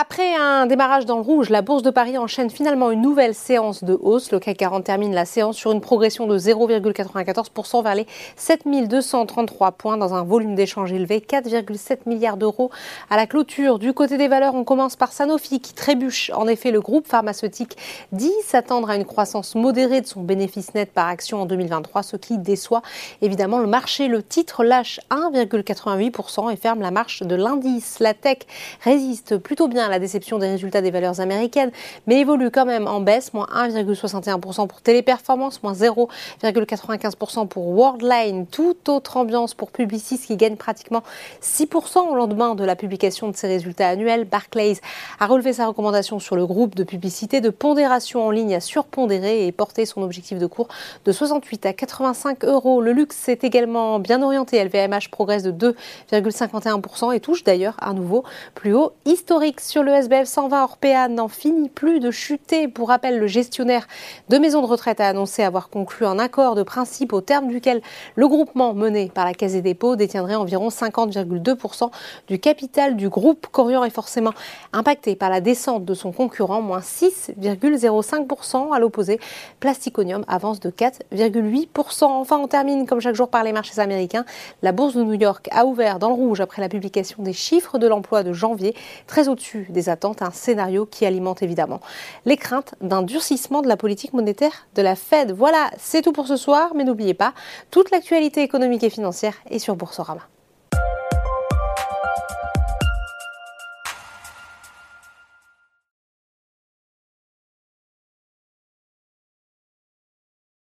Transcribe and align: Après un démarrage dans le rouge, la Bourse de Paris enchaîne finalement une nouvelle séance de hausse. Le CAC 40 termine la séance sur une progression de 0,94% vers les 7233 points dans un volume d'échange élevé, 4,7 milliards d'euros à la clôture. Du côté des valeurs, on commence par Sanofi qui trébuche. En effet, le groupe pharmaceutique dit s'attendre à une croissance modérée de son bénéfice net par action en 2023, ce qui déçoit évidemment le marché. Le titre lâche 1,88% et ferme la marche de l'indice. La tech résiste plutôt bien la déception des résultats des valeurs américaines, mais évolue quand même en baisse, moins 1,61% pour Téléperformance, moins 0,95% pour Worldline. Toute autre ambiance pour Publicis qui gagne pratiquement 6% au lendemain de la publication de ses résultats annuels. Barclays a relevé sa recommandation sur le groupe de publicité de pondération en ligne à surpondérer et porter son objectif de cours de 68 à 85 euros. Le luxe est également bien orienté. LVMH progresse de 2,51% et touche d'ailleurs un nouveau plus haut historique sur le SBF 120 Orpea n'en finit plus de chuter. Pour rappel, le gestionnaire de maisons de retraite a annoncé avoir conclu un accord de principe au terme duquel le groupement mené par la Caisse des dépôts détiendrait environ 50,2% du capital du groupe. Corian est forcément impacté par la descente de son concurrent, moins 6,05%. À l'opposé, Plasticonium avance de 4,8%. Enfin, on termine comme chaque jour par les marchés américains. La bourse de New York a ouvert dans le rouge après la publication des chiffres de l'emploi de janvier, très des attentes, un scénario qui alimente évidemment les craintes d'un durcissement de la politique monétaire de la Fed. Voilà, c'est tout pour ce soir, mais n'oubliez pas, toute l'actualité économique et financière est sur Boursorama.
Après 0.00 0.36
un 0.36 0.66
démarrage 0.66 1.06
dans 1.06 1.16
le 1.16 1.22
rouge, 1.22 1.48
la 1.50 1.60
Bourse 1.60 1.82
de 1.82 1.90
Paris 1.90 2.18
enchaîne 2.18 2.50
finalement 2.50 2.92
une 2.92 3.00
nouvelle 3.00 3.34
séance 3.34 3.82
de 3.82 3.98
hausse. 4.00 4.30
Le 4.30 4.38
CAC 4.38 4.58
40 4.58 4.84
termine 4.84 5.12
la 5.12 5.24
séance 5.24 5.56
sur 5.56 5.72
une 5.72 5.80
progression 5.80 6.28
de 6.28 6.38
0,94% 6.38 7.82
vers 7.82 7.96
les 7.96 8.06
7233 8.36 9.72
points 9.72 9.96
dans 9.96 10.14
un 10.14 10.22
volume 10.22 10.54
d'échange 10.54 10.92
élevé, 10.92 11.18
4,7 11.18 12.00
milliards 12.06 12.36
d'euros 12.36 12.70
à 13.10 13.16
la 13.16 13.26
clôture. 13.26 13.80
Du 13.80 13.92
côté 13.92 14.18
des 14.18 14.28
valeurs, 14.28 14.54
on 14.54 14.62
commence 14.62 14.94
par 14.94 15.10
Sanofi 15.10 15.58
qui 15.58 15.72
trébuche. 15.72 16.30
En 16.32 16.46
effet, 16.46 16.70
le 16.70 16.80
groupe 16.80 17.08
pharmaceutique 17.08 17.76
dit 18.12 18.30
s'attendre 18.44 18.90
à 18.90 18.94
une 18.94 19.06
croissance 19.06 19.56
modérée 19.56 20.00
de 20.02 20.06
son 20.06 20.20
bénéfice 20.20 20.74
net 20.74 20.92
par 20.92 21.08
action 21.08 21.42
en 21.42 21.46
2023, 21.46 22.04
ce 22.04 22.16
qui 22.16 22.38
déçoit 22.38 22.82
évidemment 23.20 23.58
le 23.58 23.66
marché. 23.66 24.06
Le 24.06 24.22
titre 24.22 24.62
lâche 24.62 25.00
1,88% 25.10 26.52
et 26.52 26.56
ferme 26.56 26.82
la 26.82 26.92
marche 26.92 27.24
de 27.24 27.34
l'indice. 27.34 27.98
La 27.98 28.14
tech 28.14 28.40
résiste 28.84 29.38
plutôt 29.38 29.66
bien 29.66 29.77
la 29.86 30.00
déception 30.00 30.38
des 30.38 30.48
résultats 30.48 30.80
des 30.80 30.90
valeurs 30.90 31.20
américaines, 31.20 31.70
mais 32.08 32.20
évolue 32.20 32.50
quand 32.50 32.66
même 32.66 32.88
en 32.88 33.00
baisse, 33.00 33.32
moins 33.32 33.46
1,61% 33.54 34.66
pour 34.66 34.80
Téléperformance, 34.80 35.62
moins 35.62 35.74
0,95% 35.74 37.46
pour 37.46 37.68
Worldline. 37.68 38.46
Toute 38.46 38.88
autre 38.88 39.16
ambiance 39.16 39.54
pour 39.54 39.70
Publicis 39.70 40.18
qui 40.18 40.36
gagne 40.36 40.56
pratiquement 40.56 41.02
6% 41.42 42.08
au 42.08 42.14
lendemain 42.14 42.54
de 42.54 42.64
la 42.64 42.74
publication 42.74 43.28
de 43.28 43.36
ses 43.36 43.46
résultats 43.46 43.88
annuels. 43.88 44.24
Barclays 44.24 44.80
a 45.20 45.26
relevé 45.26 45.52
sa 45.52 45.66
recommandation 45.66 46.18
sur 46.18 46.34
le 46.34 46.46
groupe 46.46 46.74
de 46.74 46.84
publicité 46.84 47.40
de 47.40 47.50
pondération 47.50 48.26
en 48.26 48.30
ligne 48.30 48.54
à 48.54 48.60
surpondérer 48.60 49.46
et 49.46 49.52
porter 49.52 49.86
son 49.86 50.02
objectif 50.02 50.38
de 50.38 50.46
cours 50.46 50.68
de 51.04 51.12
68 51.12 51.66
à 51.66 51.72
85 51.72 52.44
euros. 52.44 52.80
Le 52.80 52.92
luxe 52.92 53.28
est 53.28 53.44
également 53.44 53.98
bien 53.98 54.22
orienté. 54.22 54.62
LVMH 54.64 55.10
progresse 55.10 55.42
de 55.42 55.74
2,51% 56.12 57.14
et 57.14 57.20
touche 57.20 57.44
d'ailleurs 57.44 57.76
un 57.80 57.94
nouveau 57.94 58.24
plus 58.54 58.74
haut 58.74 58.92
historique 59.04 59.60
sur 59.68 59.82
le 59.82 59.92
SBF 59.92 60.26
120 60.26 60.64
Orpea 60.64 61.08
n'en 61.08 61.28
finit 61.28 61.68
plus 61.68 62.00
de 62.00 62.10
chuter. 62.10 62.68
Pour 62.68 62.88
rappel, 62.88 63.18
le 63.18 63.26
gestionnaire 63.26 63.86
de 64.30 64.38
maisons 64.38 64.62
de 64.62 64.66
retraite 64.66 64.98
a 64.98 65.08
annoncé 65.08 65.42
avoir 65.42 65.68
conclu 65.68 66.06
un 66.06 66.18
accord 66.18 66.54
de 66.54 66.62
principe 66.62 67.12
au 67.12 67.20
terme 67.20 67.48
duquel 67.48 67.82
le 68.14 68.26
groupement 68.28 68.72
mené 68.72 69.10
par 69.14 69.26
la 69.26 69.34
Caisse 69.34 69.52
des 69.52 69.60
dépôts 69.60 69.94
détiendrait 69.94 70.36
environ 70.36 70.68
50,2% 70.68 71.90
du 72.28 72.38
capital 72.38 72.96
du 72.96 73.10
groupe. 73.10 73.46
Corian 73.48 73.84
est 73.84 73.90
forcément 73.90 74.32
impacté 74.72 75.16
par 75.16 75.28
la 75.28 75.42
descente 75.42 75.84
de 75.84 75.92
son 75.92 76.12
concurrent, 76.12 76.62
moins 76.62 76.80
6,05%. 76.80 78.74
À 78.74 78.78
l'opposé, 78.78 79.20
Plasticonium 79.60 80.24
avance 80.28 80.60
de 80.60 80.70
4,8%. 80.70 82.04
Enfin, 82.04 82.38
on 82.38 82.48
termine 82.48 82.86
comme 82.86 83.00
chaque 83.00 83.16
jour 83.16 83.28
par 83.28 83.44
les 83.44 83.52
marchés 83.52 83.78
américains. 83.80 84.24
La 84.62 84.72
bourse 84.72 84.94
de 84.94 85.02
New 85.02 85.20
York 85.20 85.46
a 85.52 85.66
ouvert 85.66 85.98
dans 85.98 86.08
le 86.08 86.14
rouge 86.14 86.40
après 86.40 86.62
la 86.62 86.70
publication 86.70 87.22
des 87.22 87.34
chiffres 87.34 87.76
de 87.76 87.86
l'emploi 87.86 88.22
de 88.22 88.32
janvier, 88.32 88.74
très 89.06 89.28
des 89.68 89.88
attentes, 89.88 90.22
un 90.22 90.30
scénario 90.30 90.86
qui 90.86 91.06
alimente 91.06 91.42
évidemment 91.42 91.80
les 92.24 92.36
craintes 92.36 92.74
d'un 92.80 93.02
durcissement 93.02 93.62
de 93.62 93.68
la 93.68 93.76
politique 93.76 94.12
monétaire 94.12 94.66
de 94.74 94.82
la 94.82 94.96
Fed. 94.96 95.32
Voilà, 95.32 95.70
c'est 95.78 96.02
tout 96.02 96.12
pour 96.12 96.26
ce 96.26 96.36
soir, 96.36 96.72
mais 96.74 96.84
n'oubliez 96.84 97.14
pas, 97.14 97.34
toute 97.70 97.90
l'actualité 97.90 98.42
économique 98.42 98.84
et 98.84 98.90
financière 98.90 99.34
est 99.50 99.58
sur 99.58 99.76
Boursorama. 99.76 100.22